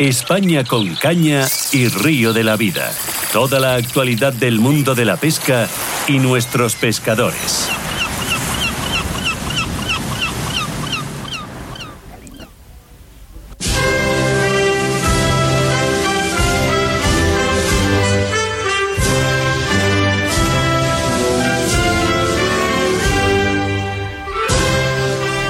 [0.00, 2.90] España con caña y río de la vida.
[3.34, 5.68] Toda la actualidad del mundo de la pesca
[6.08, 7.68] y nuestros pescadores.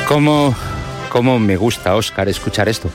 [0.09, 2.91] ¿Cómo, me gusta, Oscar, escuchar esto?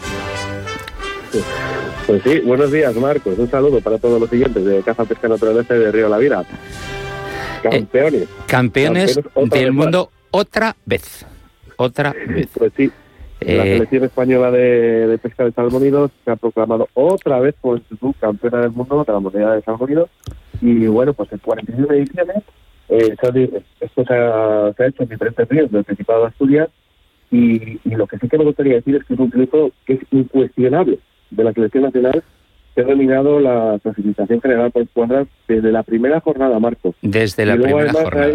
[2.08, 3.38] Pues sí, buenos días, Marcos.
[3.38, 6.46] Un saludo para todos los siguientes de Caza Pesca Naturaleza de Río La Vida.
[7.64, 8.22] Campeones.
[8.24, 9.20] Eh, campeones,
[9.50, 11.26] del mundo otra vez.
[11.78, 12.48] Otra vez.
[12.58, 12.92] Pues sí.
[13.42, 17.82] La eh, selección española de, pesca de salmónidos se ha proclamado otra vez por
[18.20, 20.10] campeona del mundo de la moneda de salmónidos.
[20.62, 22.44] Y bueno, pues el 41 ediciones,
[22.90, 23.16] eh,
[23.80, 26.70] esto se ha, se ha, hecho en diferentes ríos del Principado de Asturias
[27.32, 30.00] y, lo que sí que me gustaría decir es que es un triunfo que es
[30.12, 31.00] incuestionable
[31.36, 32.24] de la selección nacional
[32.76, 36.94] se ha dominado la clasificación general por cuadras desde la primera jornada, Marcos.
[37.02, 38.28] Desde la primera jornada,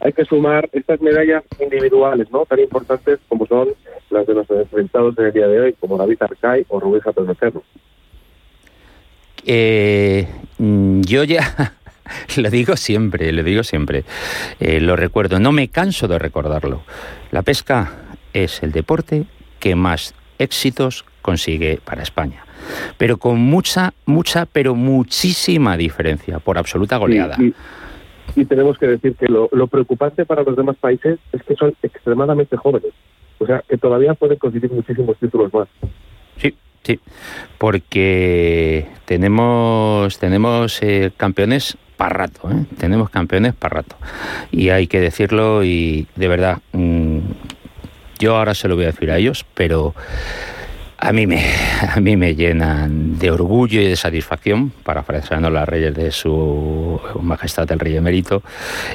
[0.00, 2.44] Hay que sumar estas medallas individuales, ¿no?
[2.44, 3.68] Tan importantes como son
[4.10, 7.02] las de los enfrentados en el día de hoy, como David Arcay o Rubén
[7.38, 7.62] Cerro.
[9.44, 10.26] Eh,
[10.58, 11.74] mm, yo ya
[12.36, 14.02] lo digo siempre, lo digo siempre,
[14.58, 16.82] eh, lo recuerdo, no me canso de recordarlo.
[17.30, 17.92] La pesca
[18.32, 19.24] es el deporte
[19.60, 22.44] que más éxitos consigue para España.
[22.96, 27.36] Pero con mucha, mucha, pero muchísima diferencia, por absoluta goleada.
[28.36, 32.56] y, tenemos que decir que lo, preocupante para los demás países es que son extremadamente
[32.56, 32.92] jóvenes.
[33.38, 35.68] O sea, que todavía pueden conseguir muchísimos títulos más.
[36.36, 36.54] Sí,
[36.84, 37.00] sí,
[37.58, 42.64] porque tenemos, tenemos eh, campeones para rato, ¿eh?
[42.78, 43.96] tenemos campeones para rato.
[44.52, 47.18] Y hay que decirlo y de verdad, mm,
[48.18, 49.94] yo ahora se lo voy a decir a ellos, pero
[50.98, 51.44] a mí me,
[51.94, 57.70] a mí me llenan de orgullo y de satisfacción, parafraseando las reyes de su majestad
[57.72, 58.42] el rey emérito,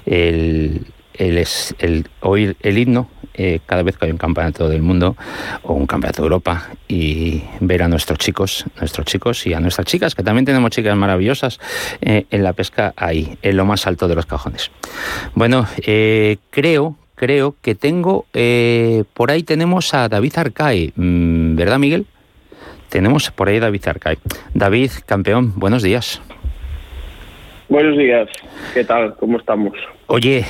[0.05, 1.47] el, el,
[1.79, 5.15] el oír el himno eh, cada vez que hay un campeonato del mundo
[5.63, 9.87] o un campeonato de Europa y ver a nuestros chicos, nuestros chicos y a nuestras
[9.87, 11.59] chicas, que también tenemos chicas maravillosas
[12.01, 14.69] eh, en la pesca ahí, en lo más alto de los cajones.
[15.33, 18.25] Bueno, eh, creo creo que tengo,
[19.13, 22.07] por ahí tenemos a David Arcay, mm, ¿verdad Miguel?
[22.89, 24.17] Tenemos por ahí a David Arcay.
[24.55, 26.19] David, campeón, buenos días.
[27.69, 28.27] Buenos días,
[28.73, 29.13] ¿qué tal?
[29.17, 29.73] ¿Cómo estamos?
[30.07, 30.43] Oye,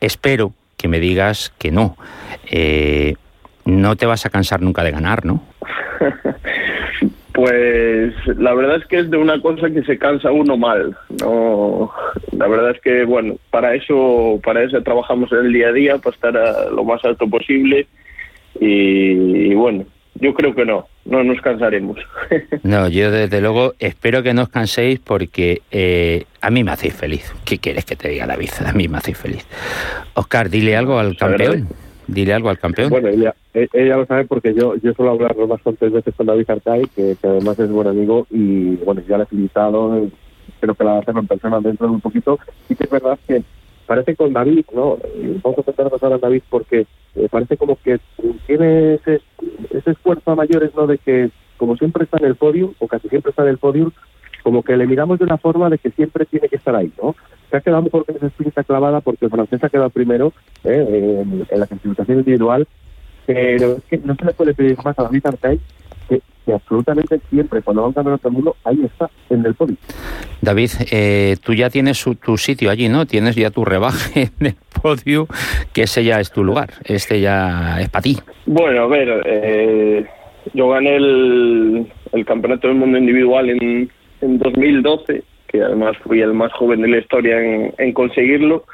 [0.00, 1.98] espero que me digas que no.
[2.50, 3.16] Eh,
[3.66, 5.42] no te vas a cansar nunca de ganar, ¿no?
[7.32, 10.96] Pues la verdad es que es de una cosa que se cansa uno mal.
[11.22, 11.90] No,
[12.36, 15.98] la verdad es que bueno, para eso, para eso trabajamos en el día a día,
[15.98, 17.86] para estar a lo más alto posible.
[18.60, 21.98] y bueno, yo creo que no, no nos cansaremos.
[22.62, 26.94] no, yo desde luego espero que no os canséis porque eh, a mí me hacéis
[26.94, 27.32] feliz.
[27.44, 28.50] ¿Qué quieres que te diga, David?
[28.64, 29.46] A mí me hacéis feliz.
[30.14, 31.68] Oscar, dile algo al campeón.
[32.06, 32.90] Dile algo al campeón.
[32.90, 36.86] Bueno, ella, ella lo sabe porque yo, yo suelo hablar bastantes veces con David Arcay,
[36.94, 40.08] que, además es buen amigo, y bueno, ya le he felicitado,
[40.48, 42.38] espero que la va a hacer en dentro de un poquito.
[42.68, 43.42] Y que es verdad que
[43.86, 44.98] parece con David, ¿no?
[45.42, 48.00] Vamos a intentar pasar a David porque eh, parece como que
[48.46, 49.20] tiene ese,
[49.70, 50.86] ese esfuerzo a mayores, ¿no?
[50.86, 53.92] De que como siempre está en el podio, o casi siempre está en el podio,
[54.42, 57.14] como que le miramos de una forma de que siempre tiene que estar ahí, ¿no?
[57.52, 60.32] Se ha quedado mejor que esa espinita clavada porque el francés ha quedado primero
[60.64, 61.22] ¿eh?
[61.22, 62.66] en, la clasificación individual,
[63.26, 65.60] pero es que no se le puede pedir más a David Artey
[66.44, 69.76] que absolutamente siempre, cuando van campeonato del mundo, ahí está, en el podio.
[70.40, 73.06] David, eh, tú ya tienes tu sitio allí, ¿no?
[73.06, 75.28] Tienes ya tu rebaje en el podio,
[75.72, 78.18] que ese ya es tu lugar, este ya es para ti.
[78.46, 80.06] Bueno, a ver, eh,
[80.54, 86.32] yo gané el, el campeonato del mundo individual en, en 2012, que además fui el
[86.32, 88.64] más joven de la historia en, en conseguirlo.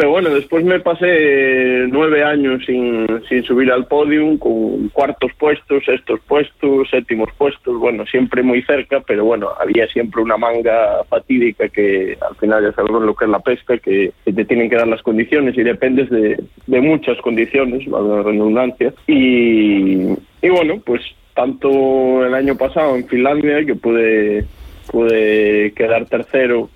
[0.00, 5.84] Pero bueno, después me pasé nueve años sin, sin subir al podium, con cuartos puestos,
[5.84, 11.68] sextos puestos, séptimos puestos, bueno, siempre muy cerca, pero bueno, había siempre una manga fatídica
[11.68, 14.88] que al final ya sabemos lo que es la pesca, que, te tienen que dar
[14.88, 18.94] las condiciones y dependes de, de muchas condiciones, la redundancia.
[19.06, 21.02] Y, y bueno, pues
[21.34, 24.46] tanto el año pasado en Finlandia, que pude,
[24.90, 26.68] pude quedar tercero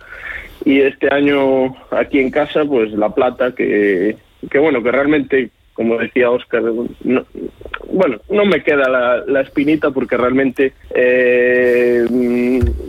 [0.65, 4.17] y este año aquí en casa pues la plata que,
[4.51, 10.73] que bueno que realmente como decía Oscar bueno no me queda la, espinita porque realmente
[10.95, 12.07] eh,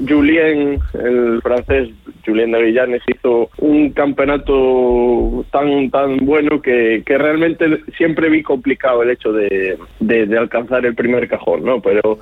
[0.08, 1.90] Julien el francés
[2.26, 9.04] Julián de Villanes hizo un campeonato tan tan bueno que, que realmente siempre vi complicado
[9.04, 11.82] el hecho de, de, alcanzar el primer cajón, ¿no?
[11.82, 12.20] Pero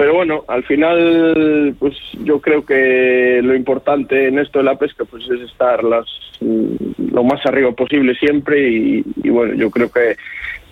[0.00, 1.94] pero bueno, al final, pues
[2.24, 6.06] yo creo que lo importante en esto de la pesca, pues es estar las,
[6.40, 10.16] lo más arriba posible siempre y, bueno, yo creo que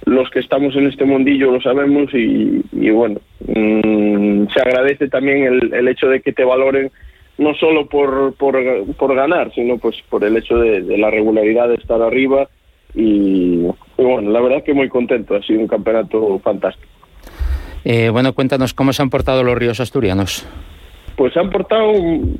[0.06, 5.88] los que estamos en este mundillo lo sabemos y, bueno, mm, se agradece también el,
[5.88, 6.90] hecho de que te valoren
[7.36, 12.00] no solo por, por, ganar, sino pues por el hecho de, la regularidad de estar
[12.00, 12.48] arriba
[12.94, 13.66] y,
[13.98, 16.87] bueno, la verdad que muy contento, ha sido un campeonato fantástico.
[17.90, 20.46] Eh, bueno, cuéntanos cómo se han portado los ríos asturianos.
[21.16, 21.90] Pues se han portado,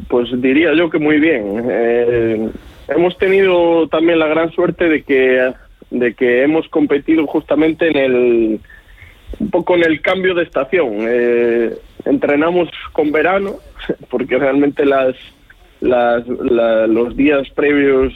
[0.07, 1.65] pues diría yo que muy bien.
[1.71, 2.51] Eh,
[2.89, 5.55] hemos tenido también la gran suerte de que,
[5.91, 8.61] de que hemos competido justamente en el
[9.41, 10.97] un poco en el cambio de estación.
[11.01, 11.75] Eh,
[12.05, 13.55] entrenamos con verano,
[14.11, 15.17] porque realmente las,
[15.81, 18.13] las los días previos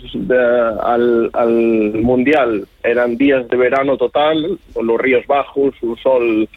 [0.83, 6.49] al, al, Mundial eran días de verano total, los ríos bajos, un sol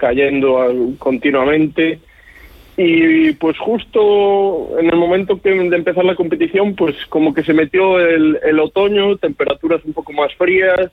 [0.00, 2.00] cayendo continuamente.
[2.76, 8.00] Y pues justo en el momento de empezar la competición, pues como que se metió
[8.00, 10.90] el, el otoño, temperaturas un poco más frías,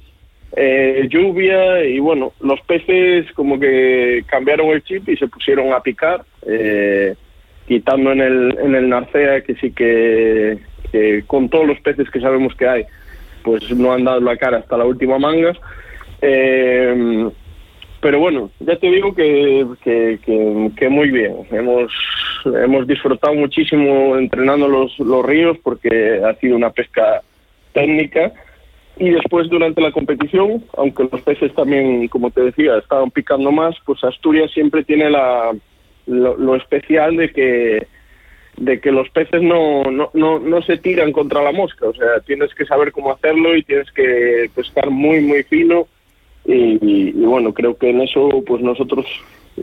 [0.56, 5.80] eh, lluvia y bueno, los peces como que cambiaron el chip y se pusieron a
[5.80, 7.16] picar, eh,
[7.68, 10.60] quitando en el, en el Narcea que sí que,
[11.26, 12.86] con todos los peces que sabemos que hay,
[13.44, 15.54] pues no han dado la cara hasta la última manga.
[16.22, 17.30] Eh,
[18.00, 20.20] pero bueno, ya te digo que, que,
[20.76, 21.36] que, muy bien.
[21.52, 21.92] Hemos,
[22.46, 27.22] hemos disfrutado muchísimo entrenando los, los ríos porque ha sido una pesca
[27.74, 28.32] técnica.
[28.98, 33.76] Y después durante la competición, aunque los peces también, como te decía, estaban picando más,
[33.86, 35.52] pues Asturias siempre tiene la,
[36.08, 37.88] lo, especial de que
[38.58, 42.22] de que los peces no, no, no, no, se tiran contra la mosca, o sea,
[42.26, 45.88] tienes que saber cómo hacerlo y tienes que pescar muy, muy fino
[46.48, 49.06] y, bueno, creo que en eso pues nosotros,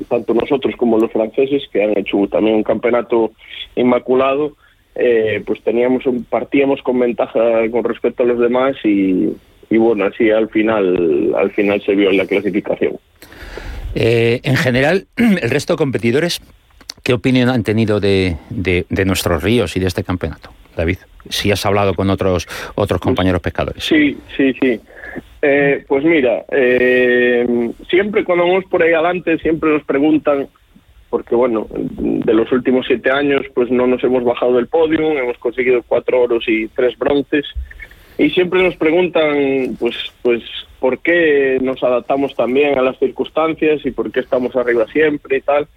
[0.08, 3.32] tanto nosotros como los franceses, que han hecho también un campeonato
[3.74, 4.52] inmaculado,
[4.94, 7.40] eh, pues teníamos un, partíamos con ventaja
[7.70, 9.32] con respecto a los demás y,
[9.70, 12.96] bueno, así al final, al final se vio en la clasificación.
[13.94, 16.40] Eh, en general, el resto de competidores,
[17.02, 20.98] ¿qué opinión han tenido de, de, nuestros ríos y de este campeonato, David?
[21.28, 23.84] Si has hablado con otros otros compañeros pescadores.
[23.84, 24.80] Sí, sí, sí.
[25.42, 26.44] Eh, pues mira,
[27.90, 30.48] siempre cuando vamos por ahí adelante, siempre nos preguntan
[31.14, 35.38] porque bueno, de los últimos siete años pues no nos hemos bajado del podio, hemos
[35.38, 37.44] conseguido cuatro oros y tres bronces
[38.18, 40.42] y siempre nos preguntan pues pues
[40.80, 45.40] por qué nos adaptamos también a las circunstancias y por qué estamos arriba siempre y
[45.40, 45.68] tal.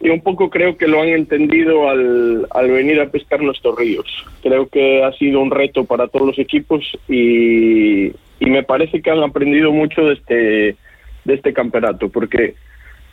[0.00, 4.06] Y un poco creo que lo han entendido al, al venir a pescar nuestros ríos.
[4.42, 8.06] Creo que ha sido un reto para todos los equipos y,
[8.38, 10.76] y me parece que han aprendido mucho de este,
[11.24, 12.54] de este campeonato, porque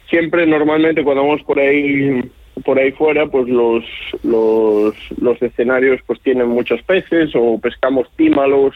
[0.09, 2.21] siempre normalmente cuando vamos por ahí
[2.63, 3.83] por ahí fuera pues los,
[4.23, 8.73] los, los escenarios pues tienen muchos peces o pescamos tímalos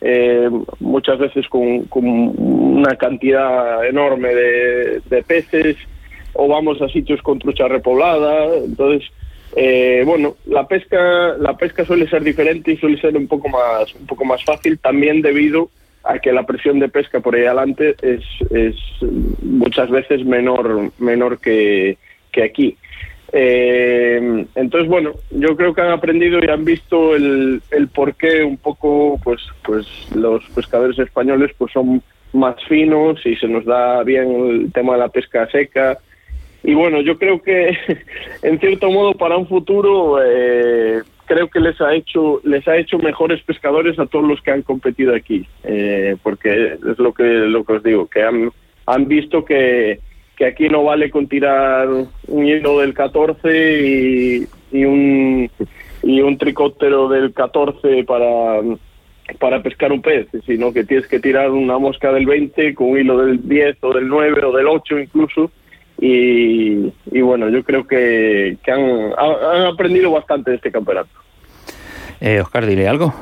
[0.00, 0.48] eh,
[0.80, 5.76] muchas veces con, con, una cantidad enorme de, de, peces
[6.40, 9.10] o vamos a sitios con trucha repoblada entonces
[9.56, 13.94] eh, bueno la pesca la pesca suele ser diferente y suele ser un poco más
[13.94, 15.68] un poco más fácil también debido
[16.04, 18.74] a que la presión de pesca por ahí adelante es, es
[19.42, 21.98] muchas veces menor, menor que,
[22.32, 22.76] que aquí.
[23.32, 28.42] Eh, entonces, bueno, yo creo que han aprendido y han visto el, el por qué
[28.42, 34.02] un poco, pues, pues los pescadores españoles pues son más finos y se nos da
[34.02, 35.98] bien el tema de la pesca seca.
[36.62, 37.76] Y bueno, yo creo que
[38.42, 41.00] en cierto modo para un futuro eh,
[41.30, 44.62] creo que les ha hecho les ha hecho mejores pescadores a todos los que han
[44.62, 48.50] competido aquí eh, porque es lo que lo que os digo que han
[48.86, 50.00] han visto que,
[50.36, 55.48] que aquí no vale con tirar un hilo del 14 y, un
[56.02, 58.60] y un tricóptero del 14 para
[59.38, 62.98] para pescar un pez, sino que tienes que tirar una mosca del 20 con un
[62.98, 65.52] hilo del 10 o del 9 o del 8 incluso
[66.00, 71.10] y, y bueno, yo creo que, que han, han, aprendido bastante de este campeonato.
[72.20, 73.12] Eh, Oscar, dile algo.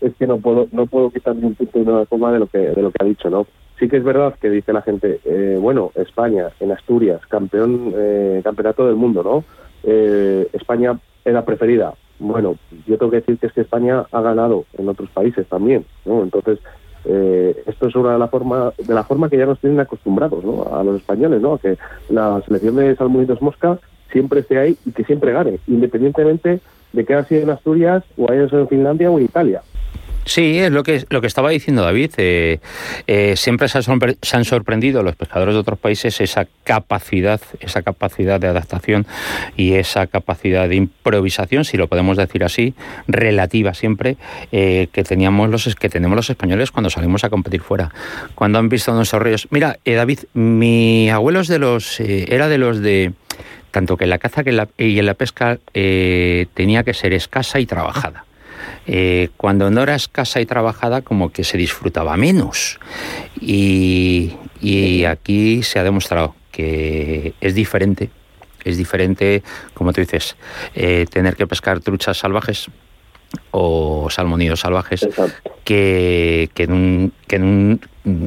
[0.00, 2.58] Es que no puedo no puedo quitarme un punto de una coma de lo que
[2.58, 3.46] de lo que ha dicho, ¿no?
[3.78, 8.40] Sí que es verdad que dice la gente, eh, bueno, España en Asturias, campeón eh,
[8.42, 9.44] campeonato del mundo, ¿no?
[9.84, 11.94] Eh, España es la preferida.
[12.18, 15.84] Bueno, yo tengo que decir que es que España ha ganado en otros países también,
[16.04, 16.22] ¿no?
[16.22, 16.58] Entonces
[17.08, 20.44] eh, esto es una de la forma de la forma que ya nos tienen acostumbrados
[20.44, 20.64] ¿no?
[20.74, 21.58] a los españoles ¿no?
[21.58, 23.78] que la selección de Salmonitos Mosca
[24.12, 26.60] siempre esté ahí y que siempre gane independientemente
[26.92, 29.62] de que ha sido en Asturias o haya sido en Finlandia o en Italia.
[30.26, 32.10] Sí, es lo que, lo que estaba diciendo David.
[32.16, 32.58] Eh,
[33.06, 38.48] eh, siempre se, han sorprendido los pescadores de otros países esa capacidad, esa capacidad de
[38.48, 39.06] adaptación
[39.56, 42.74] y esa capacidad de improvisación, si lo podemos decir así,
[43.06, 44.16] relativa siempre,
[44.50, 47.94] eh, que teníamos los que tenemos los españoles cuando salimos a competir fuera.
[48.34, 49.46] Cuando han visto nuestros ríos.
[49.50, 53.12] Mira, David, mi abuelo es de los, era de los de
[53.70, 57.66] tanto que en la caza que y en la pesca tenía que ser escasa y
[57.66, 58.25] trabajada.
[58.86, 62.78] Eh, cuando no era escasa y trabajada como que se disfrutaba menos.
[63.40, 64.34] Y,
[65.08, 68.10] aquí se ha demostrado que es diferente,
[68.64, 69.42] es diferente,
[69.74, 70.36] como tú dices,
[70.74, 72.68] eh, tener que pescar truchas salvajes
[73.50, 75.06] o salmonidos salvajes
[75.64, 77.80] que, que, en un, que en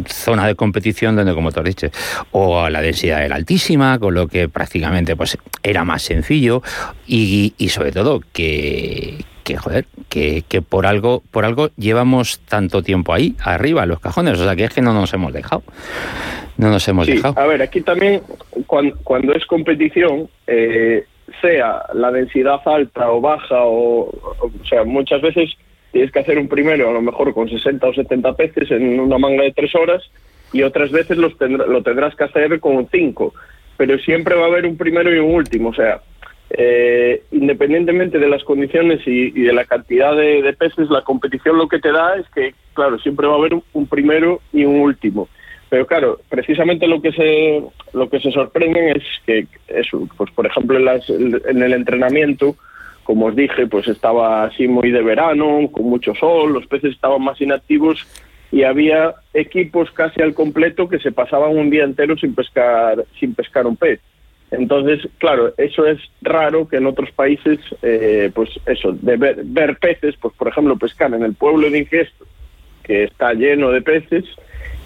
[0.08, 1.88] zona de competición donde como tú has dicho
[2.32, 6.62] o la densidad era altísima con lo que prácticamente pues era más sencillo
[7.08, 12.84] y, y sobre todo que, que joder, que, que, por algo, por algo llevamos tanto
[12.84, 15.64] tiempo ahí, arriba, los cajones, o sea que es que no nos hemos dejado.
[16.58, 17.34] No nos hemos dejado.
[17.40, 18.22] A ver, aquí también,
[18.68, 21.06] cuando, es competición, eh,
[21.42, 25.50] sea la densidad alta o baja, o, o, sea, muchas veces
[25.92, 29.18] tienes que hacer un primero, a lo mejor con 60 o 70 peces en una
[29.18, 30.04] manga de tres horas,
[30.54, 33.34] y otras veces los lo tendrás que hacer con cinco.
[33.78, 36.02] Pero siempre va a haber un primero y un último, o sea,
[36.52, 41.80] eh, independientemente de las condiciones y, de la cantidad de, peces, la competición lo que
[41.80, 45.28] te da es que, claro, siempre va a haber un, primero y un último.
[45.70, 47.62] Pero claro, precisamente lo que se
[47.94, 52.56] lo que se sorprenden es que eso, pues por ejemplo en, en el entrenamiento,
[53.04, 57.24] como os dije, pues estaba así muy de verano, con mucho sol, los peces estaban
[57.24, 58.08] más inactivos
[58.52, 63.36] y había equipos casi al completo que se pasaban un día entero sin pescar sin
[63.36, 64.00] pescar un pez.
[64.52, 70.16] Entonces, claro, eso es raro que en otros países, eh, pues eso, de ver, peces,
[70.20, 72.26] pues por ejemplo, pescar en el pueblo de Ingesto,
[72.84, 74.26] que está lleno de peces,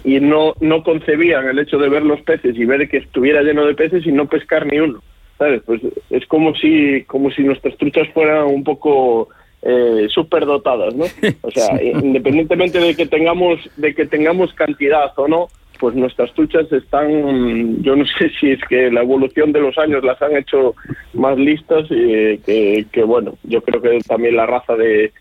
[0.04, 3.64] y no, no concebían el hecho de ver los peces y ver que estuviera lleno
[3.64, 5.02] de peces y no pescar ni uno.
[5.38, 5.62] ¿Sabes?
[5.64, 5.80] Pues
[6.10, 9.30] es como si, como si nuestras truchas fueran un poco
[9.62, 11.06] eh, superdotadas, ¿no?
[11.40, 16.70] O sea, independientemente de que tengamos, de que tengamos cantidad o no, pues nuestras truchas
[16.72, 20.74] están, yo no sé si es que la evolución de los años las han hecho
[21.12, 25.12] más listas y que, bueno, yo creo que también la raza de,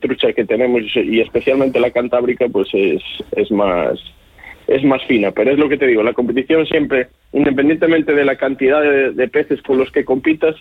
[0.00, 3.02] trucha que tenemos y especialmente la cantábrica pues es,
[3.32, 3.98] es más
[4.66, 8.36] es más fina, pero es lo que te digo, la competición siempre, independientemente de la
[8.36, 10.54] cantidad de, peces con los que compitas,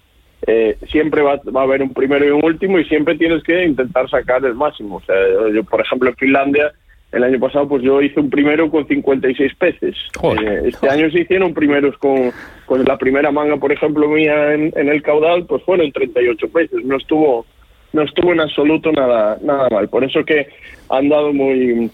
[0.48, 3.66] eh, siempre va, va, a haber un primero y un último y siempre tienes que
[3.66, 4.96] intentar sacar el máximo.
[4.96, 5.16] O sea,
[5.54, 6.72] yo, por ejemplo, en Finlandia
[7.12, 9.96] el año pasado pues yo hice un primero con 56 peces.
[10.24, 12.32] Eh, este año se hicieron primeros con,
[12.66, 16.86] con la primera manga, por ejemplo, mía en, el caudal, pues fueron 38 peces.
[16.86, 17.46] No estuvo
[17.92, 19.90] no estuvo en absoluto nada nada mal.
[19.90, 20.48] Por eso que
[20.90, 21.90] han dado muy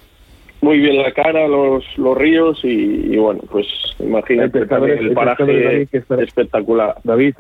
[0.61, 3.67] muy bien la cara los, los ríos y, bueno, pues
[3.99, 4.67] imagínate el,
[5.13, 6.95] paraje espectacular.
[7.03, 7.35] David,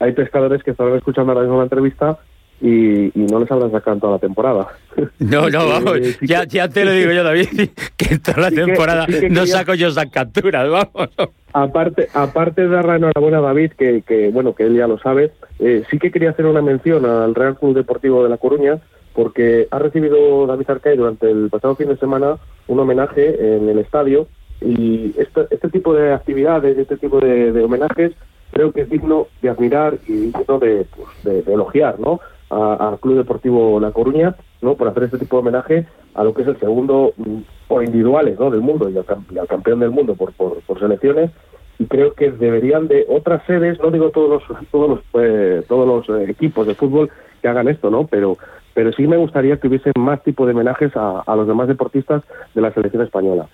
[0.00, 2.18] hay pescadores que estaban escuchando ahora mismo la entrevista
[2.60, 4.68] y, no les habrán sacado toda la temporada.
[5.18, 7.48] No, no, vamos, ya, ya te lo digo yo, David,
[7.96, 11.10] que toda la temporada no saco yo esas capturas, vamos.
[11.52, 14.98] Aparte, aparte de dar la enhorabuena a David, que, que bueno, que él ya lo
[14.98, 18.78] sabe, eh, sí que quería hacer una mención al Real Club Deportivo de La Coruña,
[19.14, 22.36] porque ha recibido David Arcay durante el pasado fin de semana
[22.68, 24.28] un homenaje en el estadio
[24.60, 28.12] y este, este tipo de actividades, este tipo de, homenajes,
[28.52, 32.20] creo que es digno de admirar y digno de, pues, de elogiar, ¿no?
[32.50, 36.42] Al Club Deportivo La Coruña no por hacer este tipo de homenaje a lo que
[36.42, 37.38] es el segundo mm,
[37.68, 38.50] por individuales ¿no?
[38.50, 41.30] del mundo y al, campeón del mundo por, por, selecciones.
[41.78, 45.86] Y creo que deberían de otras sedes no digo todos los todos los eh, todos
[45.86, 47.10] los eh, equipos de fútbol
[47.42, 48.38] que hagan esto no pero
[48.72, 52.22] pero sí me gustaría que hubiese más tipo de homenajes a, los demás deportistas
[52.54, 53.46] de la selección española.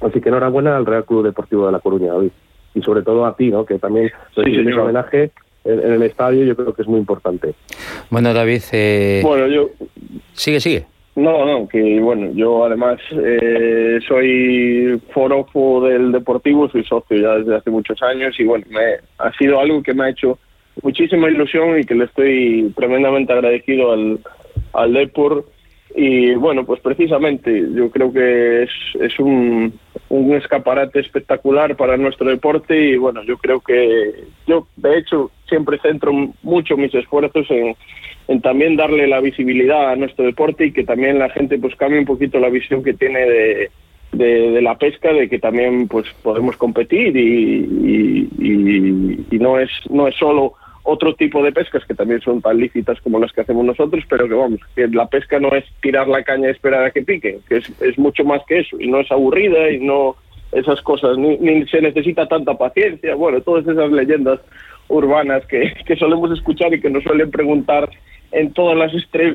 [0.00, 2.30] Así que enhorabuena al Real Club Deportivo de La Coruña hoy
[2.72, 5.32] y sobre todo a ti no que también sí, un homenaje
[5.64, 7.54] en, el estadio yo creo que es muy importante.
[8.10, 8.62] Bueno, David.
[8.72, 9.20] Eh...
[9.24, 9.70] Bueno, yo.
[10.32, 10.86] Sigue, sigue.
[11.16, 17.54] No, no, que bueno, yo además eh, soy forofo del Deportivo, soy socio ya desde
[17.54, 20.38] hace muchos años y bueno, me, ha sido algo que me ha hecho
[20.82, 24.18] muchísima ilusión y que le estoy tremendamente agradecido al,
[24.72, 25.44] al Depor
[25.94, 29.72] y bueno, pues precisamente yo creo que es, es un,
[30.08, 35.78] un escaparate espectacular para nuestro deporte y bueno, yo creo que yo de hecho siempre
[35.78, 41.20] centro mucho mis esfuerzos en, también darle la visibilidad a nuestro deporte y que también
[41.20, 43.70] la gente pues cambie un poquito la visión que tiene de,
[44.12, 50.08] de, la pesca, de que también pues podemos competir y, y, y, no es no
[50.08, 53.64] es solo otro tipo de pescas que también son tan lícitas como las que hacemos
[53.64, 56.90] nosotros, pero que vamos, que la pesca no es tirar la caña y esperar a
[56.90, 60.16] que pique, que es, es mucho más que eso, y no es aburrida y no
[60.54, 64.40] esas cosas, ni, ni se necesita tanta paciencia, bueno, todas esas leyendas
[64.88, 67.90] urbanas que, que solemos escuchar y que nos suelen preguntar
[68.32, 68.92] en todas las,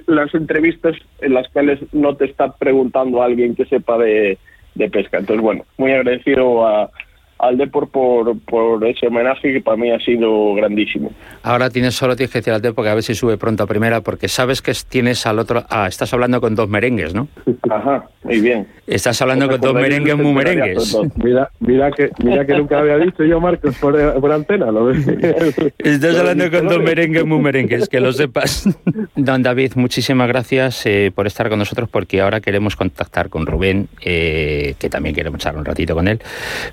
[0.08, 4.38] las entrevistas en las cuales no te está preguntando alguien que sepa de,
[4.76, 5.18] de pesca.
[5.18, 6.90] Entonces, bueno, muy agradecido a,
[7.40, 11.12] al Depor por, por ese homenaje que para mí ha sido grandísimo.
[11.42, 13.68] Ahora tienes solo tienes que decir al Depor que a ver si sube pronto a
[13.68, 15.64] primera, porque sabes que tienes al otro.
[15.70, 17.30] Ah, estás hablando con dos merengues, ¿no?
[17.70, 18.68] Ajá, muy bien.
[18.88, 20.98] Estás hablando con dos merengues muy merengues.
[21.16, 24.72] Mira, mira, que, mira que nunca había dicho yo, Marcos, por, por antena.
[24.72, 25.08] ¿lo ves?
[25.78, 28.68] Estás hablando con dos merengues muy merengues, que lo sepas.
[29.16, 33.88] Don David, muchísimas gracias eh, por estar con nosotros, porque ahora queremos contactar con Rubén,
[34.04, 36.20] eh, que también queremos echar un ratito con él.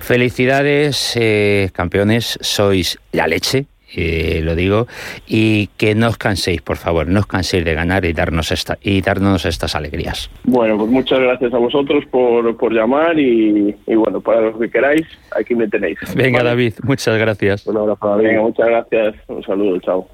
[0.00, 3.66] Felicidades eh, campeones, sois la leche.
[3.94, 4.88] Eh, lo digo,
[5.26, 8.76] y que no os canséis, por favor, no os canséis de ganar y darnos esta
[8.82, 10.28] y darnos estas alegrías.
[10.42, 14.68] Bueno, pues muchas gracias a vosotros por, por llamar y, y, bueno, para los que
[14.68, 15.98] queráis, aquí me tenéis.
[16.14, 16.50] Venga, ¿vale?
[16.50, 17.66] David, muchas gracias.
[17.66, 18.24] Un abrazo, David.
[18.26, 19.14] Venga, muchas gracias.
[19.28, 20.08] Un saludo, chao.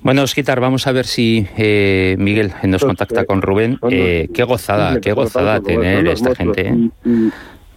[0.00, 3.78] Bueno, Osquitar, vamos a ver si eh, Miguel nos contacta con Rubén.
[3.88, 6.74] Eh, qué gozada, qué gozada tener esta gente.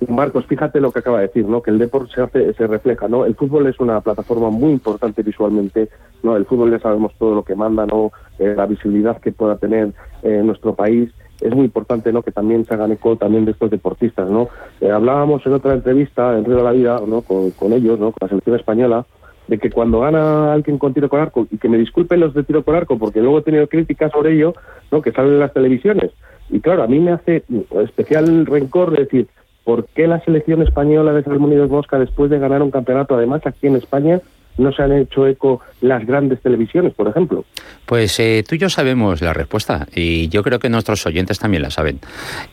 [0.09, 1.61] Marcos, fíjate lo que acaba de decir, ¿no?
[1.61, 3.25] Que el deporte se hace, se refleja, ¿no?
[3.25, 5.89] El fútbol es una plataforma muy importante visualmente,
[6.21, 6.35] ¿no?
[6.35, 8.11] El fútbol ya sabemos todo lo que manda, ¿no?
[8.39, 9.93] Eh, la visibilidad que pueda tener
[10.23, 12.21] eh, nuestro país es muy importante, ¿no?
[12.21, 14.49] Que también se hagan eco también de estos deportistas, ¿no?
[14.81, 17.21] Eh, hablábamos en otra entrevista en Río de la Vida, ¿no?
[17.21, 18.11] Con, con ellos, ¿no?
[18.11, 19.05] Con la selección española,
[19.47, 22.43] de que cuando gana alguien con tiro con arco, y que me disculpen los de
[22.43, 24.53] tiro con arco, porque luego he tenido críticas sobre ello,
[24.91, 25.01] ¿no?
[25.01, 26.11] Que salen en las televisiones.
[26.49, 27.43] Y claro, a mí me hace
[27.83, 29.27] especial rencor decir,
[29.63, 33.67] ¿Por qué la selección española de Salmónidos Mosca, después de ganar un campeonato, además aquí
[33.67, 34.19] en España,
[34.57, 37.45] no se han hecho eco las grandes televisiones, por ejemplo?
[37.85, 41.63] Pues eh, tú y yo sabemos la respuesta y yo creo que nuestros oyentes también
[41.63, 41.99] la saben.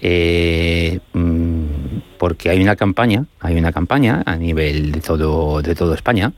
[0.01, 1.65] Eh, mmm,
[2.19, 6.33] porque hay una campaña, hay una campaña a nivel de todo de todo España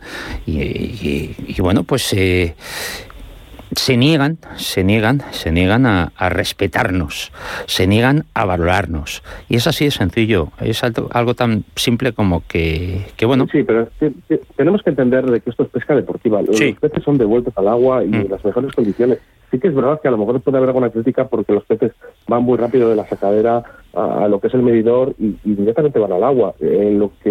[0.47, 2.55] y bueno, pues eh,
[3.75, 7.33] se niegan, se niegan, se niegan a, a, respetarnos,
[7.67, 9.23] se niegan a valorarnos.
[9.49, 13.47] Y es así de sencillo, es algo, algo tan simple como que, que, bueno.
[13.51, 16.43] Sí, pero que, que tenemos que entender de que esto es pesca deportiva.
[16.43, 16.77] Los Sí.
[16.81, 18.15] peces son devueltos al agua y Mm.
[18.15, 19.19] en las mejores condiciones.
[19.51, 21.93] Sí que es verdad que a lo mejor puede haber alguna crítica porque los peces
[22.27, 23.63] van muy rápido de la sacadera
[23.95, 26.55] a, a lo que es el medidor y, y directamente van al agua.
[26.61, 27.31] Eh, lo que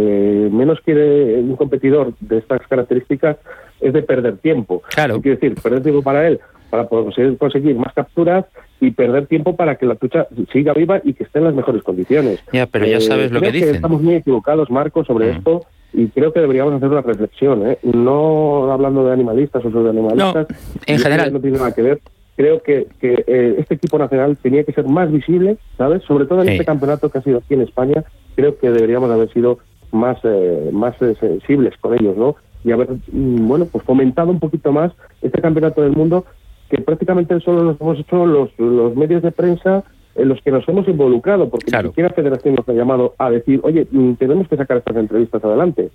[0.52, 3.38] menos quiere un competidor de estas características
[3.82, 4.82] es de perder tiempo.
[4.94, 5.22] Claro.
[5.22, 6.40] Quiere decir, perder tiempo para él,
[6.70, 8.46] para conseguir, conseguir más capturas
[8.80, 11.84] y perder tiempo para que la trucha siga viva y que esté en las mejores
[11.84, 12.40] condiciones.
[12.54, 13.76] Ya, pero ya Eh, sabes lo creo que dicen.
[13.76, 15.38] estamos muy equivocados, Marco, sobre Mm.
[15.38, 15.62] esto
[15.94, 17.78] y creo que deberíamos hacer una reflexión, ¿eh?
[17.84, 20.48] no hablando de animalistas o sobre animalistas.
[20.88, 21.34] en Yo general.
[21.34, 22.00] No tiene nada que ver.
[22.38, 26.02] Creo que, que eh, este equipo nacional tenía que ser más visible, ¿sabes?
[26.04, 26.54] Sobre todo en Sí.
[26.54, 28.04] este campeonato que ha sido aquí en España,
[28.36, 29.60] creo que deberíamos haber sido
[29.92, 32.38] más, eh, más eh, sensibles con ellos, ¿no?
[32.64, 36.26] Y haber, mm, bueno, pues fomentado un poquito más este campeonato del mundo
[36.70, 39.84] que prácticamente solo nos hemos hecho los, los medios de prensa
[40.16, 41.88] en los que nos hemos involucrado, porque Claro.
[41.88, 45.44] ni siquiera Federación nos ha llamado a decir, oye, mm, tenemos que sacar estas entrevistas
[45.44, 45.90] adelante.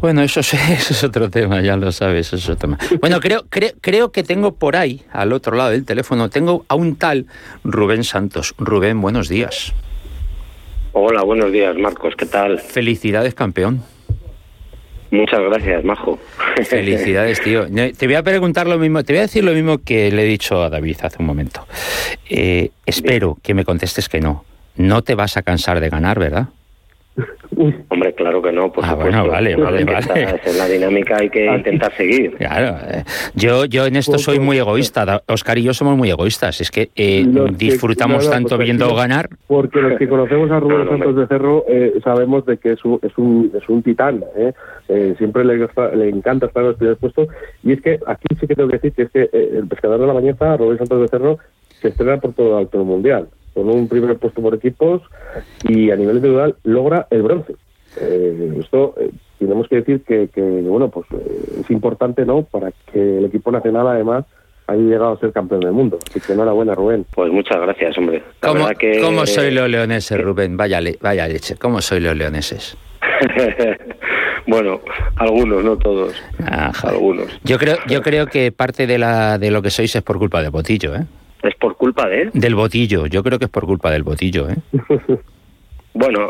[0.00, 2.78] Bueno, eso es, eso es otro tema, ya lo sabes, eso es otro tema.
[3.00, 6.74] Bueno, creo, creo, creo que tengo por ahí, al otro lado del teléfono, tengo a
[6.74, 7.26] un tal
[7.64, 8.54] Rubén Santos.
[8.58, 9.74] Rubén, buenos días.
[10.92, 12.14] Hola, buenos días, Marcos.
[12.16, 12.58] ¿Qué tal?
[12.58, 13.82] Felicidades, campeón.
[15.10, 16.18] Muchas gracias, Majo.
[16.64, 17.66] Felicidades, tío.
[17.66, 20.26] Te voy a preguntar lo mismo, te voy a decir lo mismo que le he
[20.26, 21.66] dicho a David hace un momento.
[22.28, 24.44] Eh, espero que me contestes que no.
[24.76, 26.48] No te vas a cansar de ganar, ¿verdad?
[27.90, 29.10] Hombre, claro que no, por Ah, supuesto.
[29.18, 29.98] bueno, vale, vale, vale.
[29.98, 32.34] esa es la dinámica, hay que intentar seguir.
[32.36, 35.04] Claro, eh, yo, yo en esto soy muy egoísta.
[35.04, 36.60] Da- Oscar y yo somos muy egoístas.
[36.60, 38.94] Es que eh, que- disfrutamos tanto viendo sí.
[38.96, 39.28] ganar.
[39.46, 42.72] Porque los que conocemos a Rubén No, no, Santos de Cerro eh, sabemos de que
[42.72, 44.24] es un, es un, es un titán.
[44.36, 44.52] ¿eh?
[44.88, 47.28] Eh, siempre le, gusta- le encanta estar en los primeros puestos.
[47.62, 50.00] Y es que aquí sí que tengo que decir que es que eh, el pescador
[50.00, 51.38] de la mañana, Rubén Santos de Cerro,
[51.82, 53.28] se estrena por todo el alto mundial.
[53.54, 55.02] Con un primer puesto por equipos
[55.68, 57.54] y a nivel individual logra el bronce.
[58.00, 62.42] Eh, esto eh, tenemos que decir que, que, bueno, pues eh, es importante, ¿no?
[62.44, 64.24] Para que el equipo nacional además
[64.68, 65.98] haya llegado a ser campeón del mundo.
[66.08, 67.04] Así que enhorabuena, Rubén.
[67.12, 68.22] Pues muchas gracias, hombre.
[68.42, 69.00] La ¿Cómo, que...
[69.00, 70.56] cómo soy los leoneses, Rubén?
[70.56, 71.56] Vaya, le- vaya leche.
[71.56, 72.76] ¿Cómo soy los leoneses?
[74.46, 74.80] bueno,
[75.16, 76.14] algunos, no todos.
[76.84, 77.26] Algunos.
[77.44, 80.40] Yo creo, yo creo que parte de, la, de lo que sois es por culpa
[80.42, 81.04] del botillo, ¿eh?
[81.42, 82.30] Es por culpa de él.
[82.34, 83.06] Del botillo.
[83.06, 84.56] Yo creo que es por culpa del botillo, ¿eh?
[85.92, 86.26] Bueno,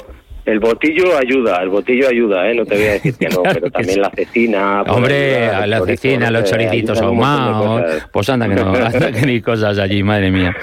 [0.47, 2.55] El botillo ayuda, el botillo ayuda, ¿eh?
[2.55, 4.83] no te voy a decir que no, pero también la cecina.
[4.85, 9.79] pues, Hombre, la cecina, los choricitos ahumados, pues anda que no, anda que ni cosas
[9.79, 10.57] allí, madre mía.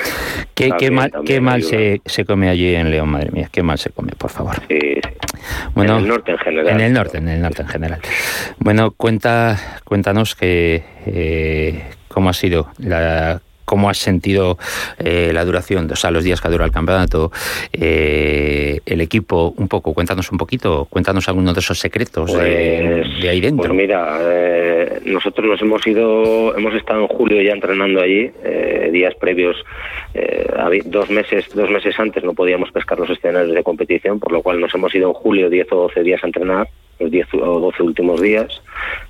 [0.55, 3.77] Qué, qué mal, qué mal se, se, come allí en León, madre mía, qué mal
[3.77, 4.55] se come, por favor.
[4.67, 5.01] Sí, sí.
[5.75, 6.67] Bueno, en el norte en general.
[6.67, 7.99] En el norte, en el norte en general.
[8.57, 14.58] Bueno, cuenta, cuéntanos que eh, cómo ha sido la cómo has sentido
[14.97, 17.34] eh, la duración, o sea, los días que ha durado el campeonato,
[17.73, 23.03] eh, el equipo, un poco, cuéntanos un poquito, cuéntanos algunos de esos secretos pues, de,
[23.21, 23.67] de, ahí dentro.
[23.67, 28.89] Pues mira, eh, nosotros nos hemos ido, hemos estado en julio ya entrenando allí, eh,
[28.93, 29.58] días previos,
[30.86, 34.62] dos meses, dos meses antes no podíamos pescar los escenarios de competición, por lo cual
[34.62, 37.83] nos hemos ido en julio 10 o 12 días a entrenar los 10 o 12
[37.83, 38.62] últimos días,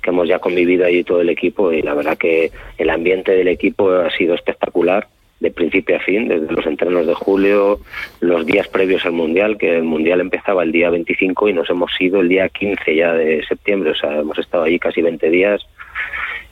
[0.02, 3.48] que hemos ya convivido allí todo el equipo y la verdad que el ambiente del
[3.48, 5.08] equipo ha sido espectacular
[5.40, 7.78] de principio a fin, desde los entrenos de julio,
[8.20, 11.92] los días previos al Mundial, que el Mundial empezaba el día 25 y nos hemos
[12.00, 15.64] ido el día 15 ya de septiembre, o sea, hemos estado allí casi 20 días.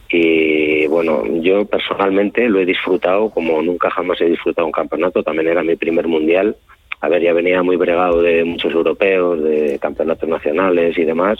[0.09, 5.49] Y bueno, yo personalmente lo he disfrutado como nunca jamás he disfrutado un campeonato, también
[5.49, 6.55] era mi primer Mundial,
[7.01, 11.39] a ver, ya venía muy bregado de muchos europeos, de campeonatos nacionales y demás,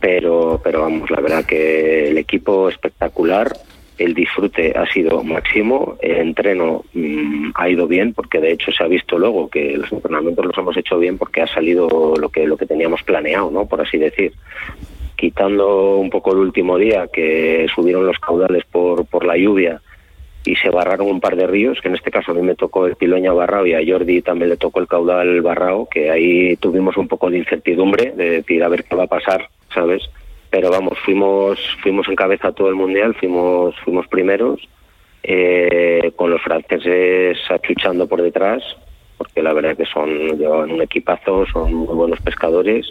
[0.00, 3.52] pero, pero vamos, la verdad que el equipo espectacular,
[3.98, 8.82] el disfrute ha sido máximo, el entreno mmm, ha ido bien, porque de hecho se
[8.82, 12.46] ha visto luego que los entrenamientos los hemos hecho bien porque ha salido lo que,
[12.46, 13.66] lo que teníamos planeado, ¿no?
[13.66, 14.32] Por así decir
[15.14, 19.80] quitando un poco el último día que subieron los caudales por, por la lluvia
[20.44, 22.86] y se barraron un par de ríos, que en este caso a mí me tocó
[22.86, 26.96] el Piloña Barrao y a Jordi también le tocó el caudal Barrao, que ahí tuvimos
[26.96, 30.02] un poco de incertidumbre de decir a ver qué va a pasar, ¿sabes?
[30.50, 34.68] Pero vamos, fuimos fuimos en cabeza todo el mundial, fuimos fuimos primeros,
[35.22, 38.62] eh, con los franceses achuchando por detrás,
[39.16, 42.88] porque la verdad que son llevan un equipazo, son muy buenos pescadores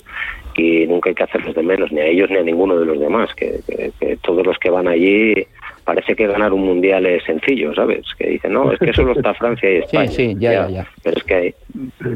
[0.55, 2.99] y nunca hay que hacerles de menos, ni a ellos ni a ninguno de los
[2.99, 5.45] demás, que, que, que todos los que van allí
[5.93, 8.05] parece que ganar un mundial es sencillo, ¿sabes?
[8.17, 10.07] Que dicen, no, es que solo está Francia y España.
[10.07, 10.87] Sí, sí, ya, ya, ya.
[11.03, 11.55] Pero es que hay,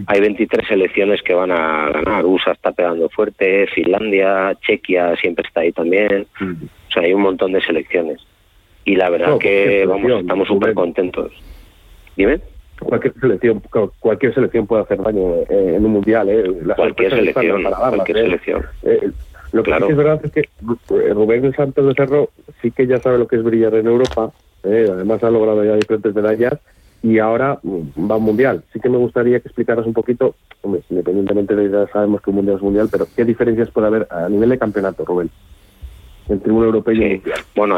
[0.07, 2.25] hay 23 selecciones que van a ganar.
[2.25, 6.25] USA está pegando fuerte, Finlandia, Chequia siempre está ahí también.
[6.39, 8.25] O sea, hay un montón de selecciones.
[8.85, 11.33] Y la verdad no, que, vamos, estamos súper contentos.
[12.15, 12.39] Dime
[12.79, 13.61] cualquier selección
[13.99, 16.43] cualquier selección puede hacer daño eh, en un mundial eh.
[16.75, 18.21] Cualquier selección darlas, cualquier eh.
[18.21, 19.11] selección eh,
[19.55, 19.85] lo que claro.
[19.85, 20.49] sí es verdad es que
[21.13, 22.29] Rubén Santos de Cerro
[22.61, 24.31] sí que ya sabe lo que es brillar en Europa
[24.63, 26.59] eh, además ha logrado ya diferentes medallas
[27.01, 30.81] y ahora va a un mundial sí que me gustaría que explicaras un poquito hombre,
[30.89, 34.27] independientemente de ya sabemos que un mundial es mundial pero qué diferencias puede haber a
[34.27, 35.29] nivel de campeonato Rubén
[36.27, 37.03] entre un europeo y sí.
[37.03, 37.77] un mundial bueno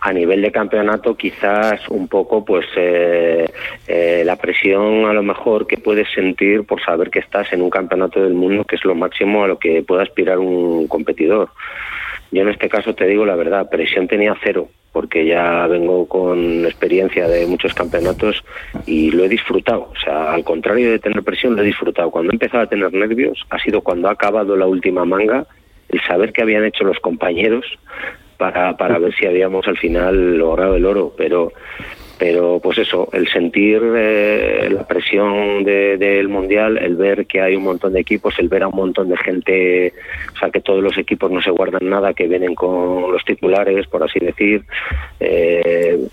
[0.00, 3.50] a nivel de campeonato quizás un poco pues eh,
[3.86, 7.70] eh, la presión a lo mejor que puedes sentir por saber que estás en un
[7.70, 11.50] campeonato del mundo que es lo máximo a lo que pueda aspirar un competidor.
[12.30, 16.64] Yo en este caso te digo la verdad presión tenía cero porque ya vengo con
[16.64, 18.44] experiencia de muchos campeonatos
[18.86, 19.90] y lo he disfrutado.
[19.92, 22.10] O sea al contrario de tener presión lo he disfrutado.
[22.12, 25.44] Cuando he empezado a tener nervios ha sido cuando ha acabado la última manga
[25.88, 27.64] el saber que habían hecho los compañeros
[28.38, 31.52] para, para ver si habíamos al final logrado el oro, pero
[32.18, 37.54] pero pues eso, el sentir eh, la presión del de, mundial, el ver que hay
[37.54, 39.94] un montón de equipos, el ver a un montón de gente,
[40.34, 43.86] o sea que todos los equipos no se guardan nada, que vienen con los titulares,
[43.86, 44.64] por así decir,
[45.20, 46.08] eh,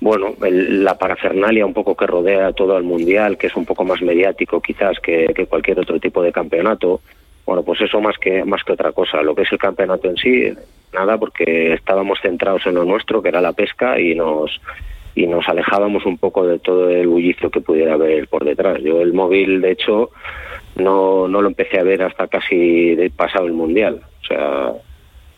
[0.00, 3.84] bueno, el, la parafernalia un poco que rodea todo el mundial, que es un poco
[3.84, 7.00] más mediático quizás que cualquier otro tipo de campeonato,
[7.46, 9.22] bueno, pues eso más que más que otra cosa.
[9.22, 10.52] Lo que es el campeonato en sí,
[10.92, 14.60] nada, porque estábamos centrados en lo nuestro, que era la pesca, y nos
[15.14, 18.80] y nos alejábamos un poco de todo el bullicio que pudiera haber por detrás.
[18.82, 20.10] Yo el móvil, de hecho,
[20.76, 24.00] no, no lo empecé a ver hasta casi de pasado el mundial.
[24.22, 24.72] O sea,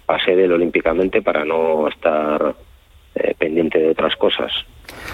[0.06, 2.54] pasé del olímpicamente para no estar
[3.14, 4.50] eh, pendiente de otras cosas,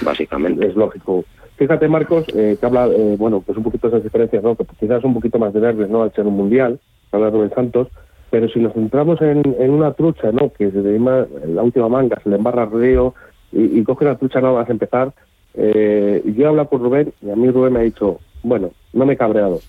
[0.02, 0.66] básicamente.
[0.66, 1.24] Es lógico.
[1.56, 4.56] Fíjate, Marcos, eh, que habla, eh, bueno, pues un poquito esas diferencias, ¿no?
[4.56, 6.02] Que quizás un poquito más de nervios, ¿no?
[6.02, 6.80] Al ser un mundial,
[7.12, 7.88] habla Rubén Santos,
[8.30, 10.50] pero si nos centramos en, una trucha, ¿no?
[10.52, 13.14] Que en la última manga, se le embarra río
[13.52, 15.12] y, y coge la trucha no vas a empezar.
[15.54, 19.06] Eh, yo he hablado con Rubén y a mí Rubén me ha dicho, bueno, no
[19.06, 19.60] me he cabreado.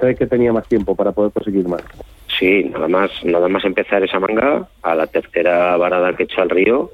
[0.00, 1.82] Sé que tenía más tiempo para poder conseguir más.
[2.38, 6.40] Sí, nada más, nada más empezar esa manga, a la tercera varada que he hecho
[6.40, 6.90] al río,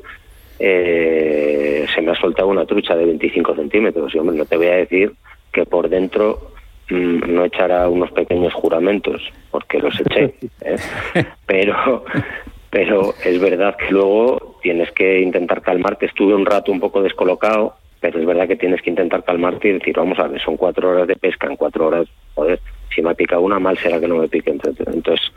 [0.58, 4.14] eh, se me ha soltado una trucha de 25 centímetros.
[4.14, 5.12] Y hombre, no te voy a decir
[5.52, 6.52] que por dentro
[6.90, 10.34] mmm, no echará unos pequeños juramentos, porque los eché.
[10.62, 10.76] ¿eh?
[11.46, 12.04] Pero,
[12.70, 16.06] pero es verdad que luego tienes que intentar calmarte.
[16.06, 19.72] Estuve un rato un poco descolocado, pero es verdad que tienes que intentar calmarte y
[19.72, 22.60] decir, vamos a ver, son cuatro horas de pesca, en cuatro horas, joder,
[22.94, 24.50] si me ha picado una, mal será que no me pique.
[24.50, 25.32] Entonces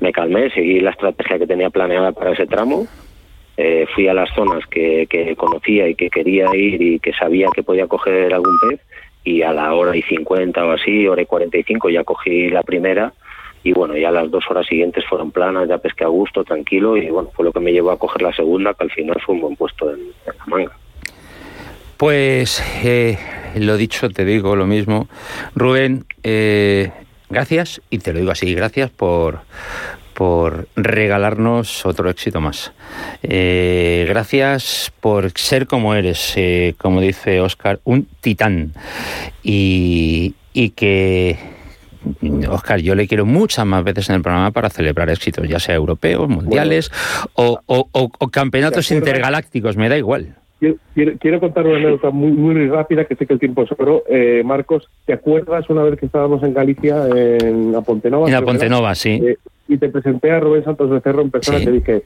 [0.00, 2.86] me calmé, seguí la estrategia que tenía planeada para ese tramo,
[3.60, 7.48] eh, fui a las zonas que, que conocía y que quería ir y que sabía
[7.52, 8.80] que podía coger algún pez
[9.24, 13.12] y a la hora y 50 o así, hora y 45 ya cogí la primera
[13.64, 17.10] y bueno, ya las dos horas siguientes fueron planas, ya pesqué a gusto, tranquilo y
[17.10, 19.40] bueno, fue lo que me llevó a coger la segunda, que al final fue un
[19.40, 20.76] buen puesto en, la manga.
[21.96, 23.18] Pues eh,
[23.56, 25.08] lo dicho, te digo lo mismo.
[25.56, 26.92] Rubén, eh,
[27.28, 29.40] gracias, y te lo digo así, gracias por,
[30.18, 32.72] por regalarnos otro éxito más.
[33.22, 36.36] Eh, gracias por ser como eres,
[36.76, 38.72] como dice Oscar, un titán.
[39.44, 41.38] Y, y que
[42.50, 45.76] Oscar, yo le quiero muchas más veces en el programa para celebrar éxitos, ya sea
[45.76, 46.90] europeos, mundiales
[47.34, 47.60] o,
[48.32, 50.34] campeonatos intergalácticos, me da igual.
[50.94, 54.02] Quiero, contar una anécdota muy, muy rápida, que sé que el tiempo es oro.
[54.08, 58.28] Eh, Marcos, ¿te acuerdas una vez que estábamos en Galicia, en Apontenova?
[58.28, 59.20] En Apontenova, sí.
[59.22, 59.36] Eh,
[59.68, 62.02] y te presenté a Rubén Santos Becerro en persona y te dije,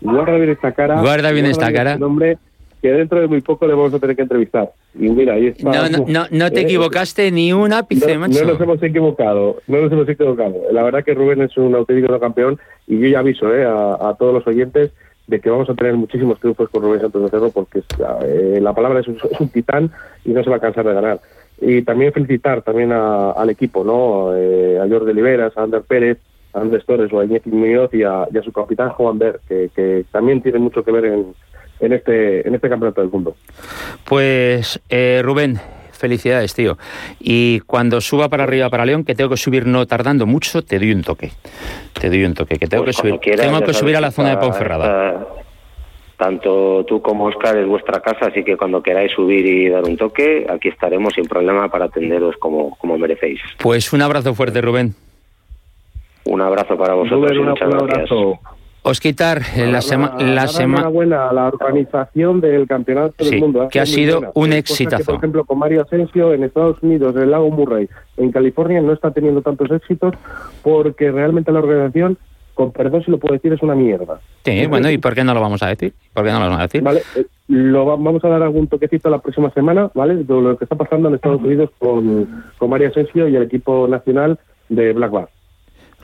[0.00, 1.00] guarda bien esta cara.
[1.00, 1.92] Guarda bien esta cara.
[1.92, 2.38] Este nombre,
[2.80, 4.72] que dentro de muy poco le vamos a tener que entrevistar.
[4.94, 5.88] Y mira, ahí está.
[5.88, 9.80] No, no, no, te eh, equivocaste ni un ápice, no, No nos hemos equivocado, no
[9.80, 10.54] nos hemos equivocado.
[10.72, 14.34] La verdad que Rubén es un auténtico campeón y yo ya aviso eh, a, todos
[14.34, 14.92] los oyentes
[15.26, 17.82] de que vamos a tener muchísimos triunfos con Rubén Santos de Cerro porque
[18.24, 19.90] eh, la palabra es un, titán
[20.24, 21.20] y no se va a cansar de ganar.
[21.60, 24.36] Y también felicitar también al equipo, ¿no?
[24.36, 26.18] Eh, a Jordi Oliveras, a Ander Pérez,
[26.54, 29.40] a Andrés Torres o a Iñaki Muñoz y a, y a su capitán Juan Ver,
[29.48, 31.34] que, que también tiene mucho que ver en,
[31.80, 33.36] en este, en este campeonato del mundo.
[34.04, 35.58] Pues eh, Rubén,
[35.92, 36.78] felicidades, tío.
[37.20, 40.78] Y cuando suba para arriba para León, que tengo que subir no tardando mucho, te
[40.78, 41.32] doy un toque.
[41.98, 43.36] Te doy un toque, que tengo pues que subir.
[43.36, 45.26] tengo que subir a la zona de Ponferrada.
[46.16, 49.96] tanto tú como Oscar es vuestra casa, así que cuando queráis subir y dar un
[49.96, 53.40] toque, aquí estaremos sin problema para atenderos como, como merecéis.
[53.58, 54.94] Pues un abrazo fuerte, Rubén.
[56.26, 58.10] Un abrazo para vosotros y muchas gracias.
[58.86, 60.14] Osquitar, la semana...
[60.22, 63.68] La semana buena la organización del Campeonato del Mundo.
[63.70, 65.04] que ha sido un exitazo.
[65.06, 68.92] por ejemplo, con Mario Asensio en Estados Unidos, en el lago Murray, en California, no
[68.92, 70.12] está teniendo tantos éxitos
[70.62, 72.18] porque realmente la organización,
[72.52, 74.20] con perdón si lo puedo decir, es una mierda.
[74.44, 75.94] Sí, bueno, ¿y por qué no lo vamos a decir?
[76.12, 76.82] ¿Por qué no lo vamos a decir?
[76.82, 80.16] Vale, eh, lo vamos a dar algún toquecito la próxima semana, ¿vale?
[80.16, 83.88] De lo que está pasando en Estados Unidos con, con Mario Asensio y el equipo
[83.88, 85.28] nacional de Black Bar.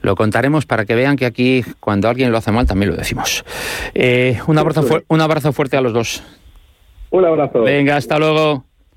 [0.03, 3.45] Lo contaremos para que vean que aquí cuando alguien lo hace mal también lo decimos.
[3.95, 6.23] Eh, un, abrazo un abrazo fuerte a los dos.
[7.11, 7.63] Un abrazo.
[7.63, 8.65] Venga, hasta luego.